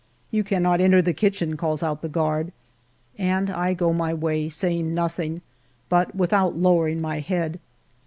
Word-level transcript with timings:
"You 0.31 0.43
cannot 0.43 0.81
enter 0.81 1.03
the 1.03 1.13
kitchen," 1.13 1.55
calls 1.55 1.83
out 1.83 2.01
the 2.01 2.09
guard. 2.09 2.51
And 3.19 3.51
I 3.51 3.75
go 3.75 3.93
my 3.93 4.15
way, 4.15 4.49
saying 4.49 4.95
nothing, 4.95 5.41
but 5.89 6.15
without 6.15 6.57
lowering 6.57 6.99
my 6.99 7.19
head. 7.19 7.59